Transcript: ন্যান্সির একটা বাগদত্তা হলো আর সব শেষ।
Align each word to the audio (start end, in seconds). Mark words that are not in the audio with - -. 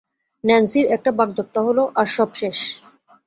ন্যান্সির 0.43 0.85
একটা 0.87 1.11
বাগদত্তা 1.11 1.59
হলো 1.67 1.83
আর 1.95 2.07
সব 2.07 2.29
শেষ। 2.35 2.57